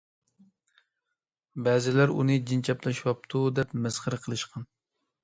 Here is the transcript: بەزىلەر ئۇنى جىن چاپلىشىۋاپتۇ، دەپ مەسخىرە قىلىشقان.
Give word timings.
بەزىلەر 1.67 2.13
ئۇنى 2.13 2.37
جىن 2.53 2.63
چاپلىشىۋاپتۇ، 2.71 3.43
دەپ 3.61 3.77
مەسخىرە 3.85 4.21
قىلىشقان. 4.25 4.67